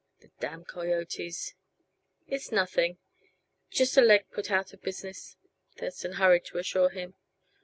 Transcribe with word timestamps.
"The 0.21 0.31
damn 0.39 0.65
coyotes!" 0.65 1.53
"It's 2.25 2.51
nothing; 2.51 2.97
just 3.69 3.97
a 3.97 4.01
leg 4.01 4.25
put 4.31 4.49
out 4.49 4.73
of 4.73 4.81
business," 4.81 5.37
Thurston 5.75 6.13
hurried 6.13 6.45
to 6.45 6.57
assure 6.57 6.89
him. 6.89 7.13